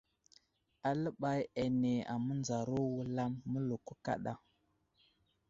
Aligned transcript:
Aləɓay 0.89 1.41
ane 1.63 1.91
amənzaro 2.13 2.75
wulam 2.93 3.33
mələko 3.51 3.93
kaɗa. 4.05 4.33